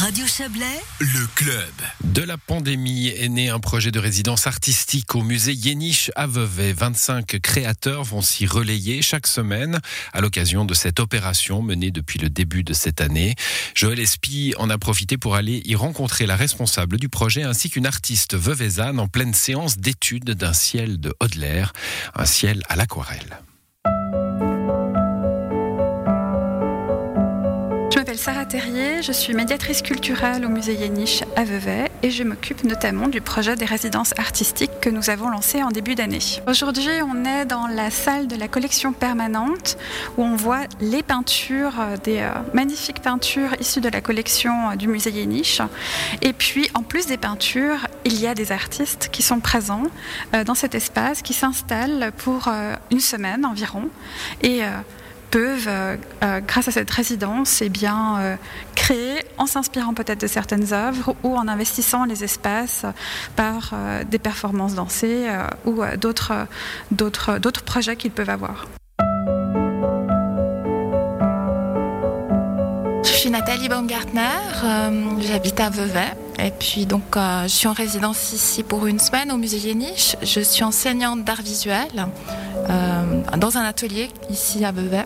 [0.00, 1.74] Radio Chablais, le club.
[2.04, 6.72] De la pandémie est né un projet de résidence artistique au musée Yéniche à Vevey.
[6.72, 9.78] 25 créateurs vont s'y relayer chaque semaine
[10.14, 13.34] à l'occasion de cette opération menée depuis le début de cette année.
[13.74, 17.86] Joël Espy en a profité pour aller y rencontrer la responsable du projet ainsi qu'une
[17.86, 21.66] artiste veuvezanne en pleine séance d'étude d'un ciel de Hodler,
[22.14, 23.42] un ciel à l'aquarelle.
[28.52, 33.54] Je suis médiatrice culturelle au musée Yéniche à Vevey et je m'occupe notamment du projet
[33.54, 36.18] des résidences artistiques que nous avons lancé en début d'année.
[36.48, 39.78] Aujourd'hui, on est dans la salle de la collection permanente
[40.16, 44.74] où on voit les peintures, euh, des euh, magnifiques peintures issues de la collection euh,
[44.74, 45.62] du musée Yéniche.
[46.20, 49.84] Et puis, en plus des peintures, il y a des artistes qui sont présents
[50.44, 52.48] dans cet espace, qui s'installent pour
[52.90, 53.88] une semaine environ.
[54.42, 54.62] Et
[55.30, 58.36] peuvent, euh, euh, grâce à cette résidence, eh bien, euh,
[58.74, 62.84] créer, en s'inspirant peut-être de certaines œuvres ou en investissant les espaces
[63.36, 63.72] par
[64.10, 65.28] des performances dansées
[65.64, 66.46] ou d'autres
[67.64, 68.66] projets qu'ils peuvent avoir.
[73.02, 74.20] Je suis Nathalie Baumgartner,
[75.20, 79.36] j'habite à Vevey et puis donc je suis en résidence ici pour une semaine au
[79.36, 80.16] musée Yéniche.
[80.22, 82.06] Je suis enseignante d'art visuel
[82.68, 85.04] dans un atelier ici à Vevey.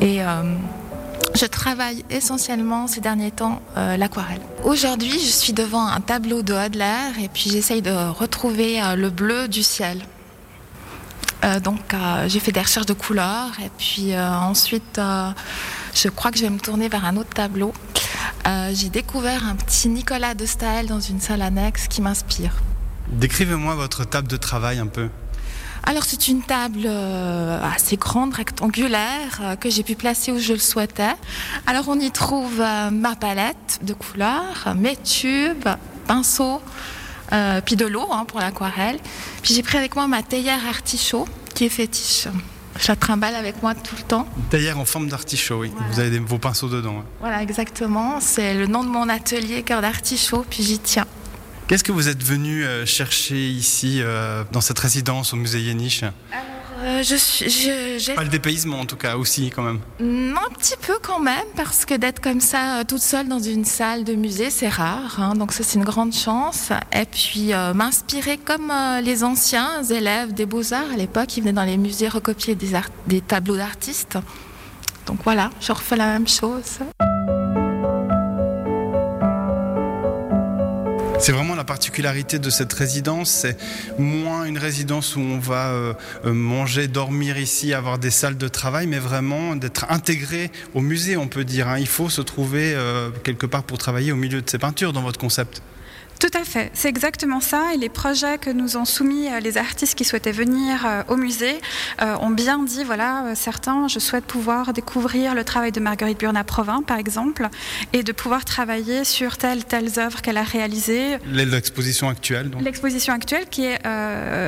[0.00, 0.42] Et euh,
[1.34, 4.40] je travaille essentiellement ces derniers temps euh, l'aquarelle.
[4.64, 9.10] Aujourd'hui, je suis devant un tableau de Hodler et puis j'essaye de retrouver euh, le
[9.10, 10.00] bleu du ciel.
[11.62, 11.94] donc
[12.26, 14.98] j'ai fait des recherches de couleurs et puis ensuite
[15.94, 17.72] je crois que je vais me tourner vers un autre tableau.
[18.72, 22.54] j'ai découvert un petit Nicolas de Staël dans une salle annexe qui m'inspire.
[23.08, 25.08] Décrivez-moi votre table de travail un peu.
[25.88, 30.52] Alors c'est une table euh, assez grande, rectangulaire, euh, que j'ai pu placer où je
[30.52, 31.14] le souhaitais.
[31.64, 35.68] Alors on y trouve euh, ma palette de couleurs, mes tubes,
[36.08, 36.60] pinceaux,
[37.64, 38.98] puis de l'eau hein, pour l'aquarelle.
[39.42, 42.26] Puis j'ai pris avec moi ma théière artichaut qui est fétiche.
[42.78, 44.26] Je la trimballe avec moi tout le temps.
[44.36, 45.72] Une théière en forme d'artichaut, oui.
[45.92, 47.04] Vous avez vos pinceaux dedans.
[47.20, 48.20] Voilà, exactement.
[48.20, 51.06] C'est le nom de mon atelier, cœur d'artichaut, puis j'y tiens.
[51.68, 56.04] Qu'est-ce que vous êtes venu euh, chercher ici, euh, dans cette résidence au musée Yéniche?
[56.84, 59.80] Euh, je suis, Pas le dépaysement en tout cas, aussi quand même.
[59.98, 63.64] Mm, un petit peu quand même, parce que d'être comme ça toute seule dans une
[63.64, 65.18] salle de musée, c'est rare.
[65.18, 66.70] Hein, donc ça, c'est une grande chance.
[66.92, 68.72] Et puis m'inspirer comme
[69.02, 72.78] les anciens élèves des beaux-arts à l'époque, qui venaient dans les musées recopier des,
[73.08, 74.18] des tableaux d'artistes.
[75.06, 76.78] Donc voilà, je refais la même chose.
[81.18, 83.56] C'est vraiment la particularité de cette résidence, c'est
[83.98, 85.94] moins une résidence où on va euh,
[86.26, 91.16] euh, manger, dormir ici, avoir des salles de travail, mais vraiment d'être intégré au musée,
[91.16, 91.68] on peut dire.
[91.68, 91.78] Hein.
[91.78, 95.02] Il faut se trouver euh, quelque part pour travailler au milieu de ces peintures dans
[95.02, 95.62] votre concept.
[96.26, 97.72] Tout à fait, c'est exactement ça.
[97.72, 101.16] Et les projets que nous ont soumis euh, les artistes qui souhaitaient venir euh, au
[101.16, 101.60] musée
[102.02, 106.82] euh, ont bien dit, voilà, certains, je souhaite pouvoir découvrir le travail de Marguerite Burnat-Provin,
[106.82, 107.48] par exemple,
[107.92, 111.18] et de pouvoir travailler sur telle, telles œuvres qu'elle a réalisées.
[111.30, 113.78] L'exposition actuelle, donc L'exposition actuelle, qui est,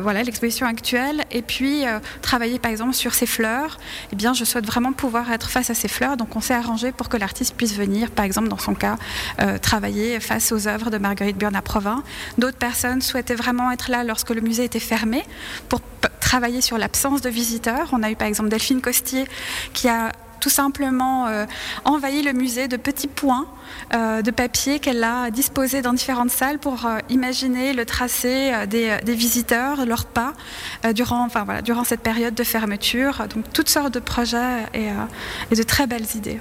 [0.00, 1.84] voilà, l'exposition actuelle, et puis
[2.22, 3.78] travailler, par exemple, sur ces fleurs.
[4.12, 6.90] Eh bien, je souhaite vraiment pouvoir être face à ces fleurs, donc on s'est arrangé
[6.92, 8.96] pour que l'artiste puisse venir, par exemple, dans son cas,
[9.60, 11.62] travailler face aux œuvres de Marguerite Burnat
[12.38, 15.22] D'autres personnes souhaitaient vraiment être là lorsque le musée était fermé
[15.68, 15.80] pour
[16.20, 17.88] travailler sur l'absence de visiteurs.
[17.92, 19.26] On a eu par exemple Delphine Costier
[19.72, 21.46] qui a tout simplement euh,
[21.84, 23.46] envahi le musée de petits points
[23.94, 28.98] euh, de papier qu'elle a disposés dans différentes salles pour euh, imaginer le tracé des,
[29.06, 30.34] visiteurs, leurs pas,
[30.94, 31.28] durant
[31.84, 33.26] cette période de fermeture.
[33.34, 34.88] Donc toutes sortes de projets et,
[35.50, 36.38] et de très belles idées.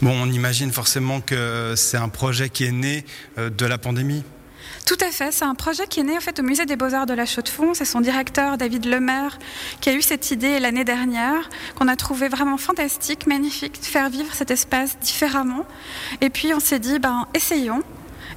[0.00, 3.04] Bon, on imagine forcément que c'est un projet qui est né
[3.36, 4.24] de la pandémie.
[4.86, 7.06] Tout à fait, c'est un projet qui est né en fait au musée des Beaux-Arts
[7.06, 7.74] de la Chaux-de-Fonds.
[7.74, 9.38] C'est son directeur David Lemaire
[9.80, 14.10] qui a eu cette idée l'année dernière, qu'on a trouvé vraiment fantastique, magnifique, de faire
[14.10, 15.64] vivre cet espace différemment.
[16.20, 17.82] Et puis on s'est dit, ben essayons.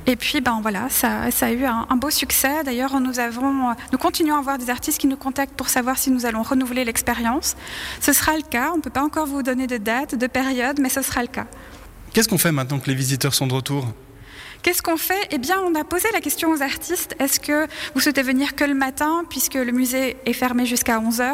[0.06, 2.64] Et puis, ben voilà, ça, a eu un, beau succès.
[2.64, 6.12] D'ailleurs, nous avons, nous continuons à avoir des artistes qui nous contactent pour savoir si
[6.12, 7.58] nous allons renouveler l'expérience.
[8.00, 8.72] Ce sera le cas.
[8.74, 11.28] On ne peut pas encore vous donner de date, de période, mais ce sera le
[11.28, 11.46] cas.
[12.14, 13.86] Qu'est-ce qu'on fait maintenant que les visiteurs sont de retour?
[14.64, 15.28] Qu'est-ce qu'on fait?
[15.32, 18.64] Eh bien, on a posé la question aux artistes, est-ce que vous souhaitez venir que
[18.64, 21.32] le matin, puisque le musée est fermé jusqu'à 11h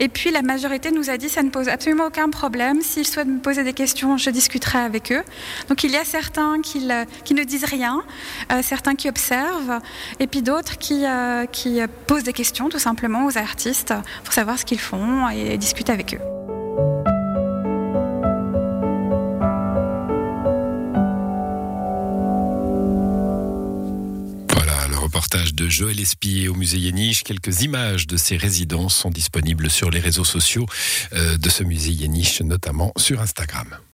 [0.00, 2.82] Et puis, la majorité nous a dit, ça ne pose absolument aucun problème.
[2.82, 5.22] S'ils souhaitent me poser des questions, je discuterai avec eux.
[5.68, 8.02] Donc, il y a certains qui, ne disent rien,
[8.52, 9.80] euh, certains qui observent,
[10.20, 14.58] et puis d'autres qui, euh, qui posent des questions, tout simplement, aux artistes, pour savoir
[14.58, 16.35] ce qu'ils font et discuter avec eux.
[25.16, 27.24] Reportage de Joël Espier au musée Yéniche.
[27.24, 30.66] Quelques images de ces résidences sont disponibles sur les réseaux sociaux
[31.14, 33.78] euh, de ce musée Yéniche, notamment sur Instagram.